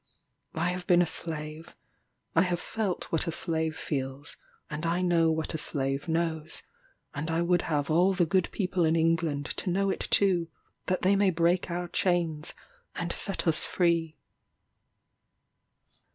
I 0.55 0.69
have 0.71 0.87
been 0.87 1.03
a 1.03 1.05
slave 1.05 1.75
I 2.35 2.41
have 2.41 2.59
felt 2.59 3.11
what 3.11 3.27
a 3.27 3.31
slave 3.31 3.75
feels, 3.77 4.35
and 4.67 4.83
I 4.83 5.03
know 5.03 5.31
what 5.31 5.53
a 5.53 5.59
slave 5.59 6.07
knows; 6.07 6.63
and 7.13 7.29
I 7.29 7.43
would 7.43 7.61
have 7.69 7.91
all 7.91 8.13
the 8.13 8.25
good 8.25 8.49
people 8.51 8.83
in 8.83 8.95
England 8.95 9.45
to 9.57 9.69
know 9.69 9.91
it 9.91 9.99
too, 10.09 10.47
that 10.87 11.03
they 11.03 11.15
may 11.15 11.29
break 11.29 11.69
our 11.69 11.87
chains, 11.87 12.55
and 12.95 13.13
set 13.13 13.45
us 13.47 13.67
free. 13.67 14.17